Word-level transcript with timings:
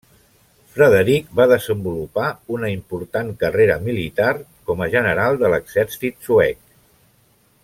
Frederic 0.77 1.27
va 1.39 1.45
desenvolupar 1.51 2.31
una 2.57 2.71
important 2.77 3.31
carrera 3.45 3.77
militar 3.85 4.33
com 4.71 4.85
a 4.87 4.89
general 4.99 5.41
de 5.45 5.57
l'exèrcit 5.57 6.23
suec. 6.31 6.65